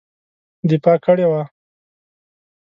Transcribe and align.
دفاع 0.69 0.97
کړې 1.05 1.25
وه. 1.31 1.41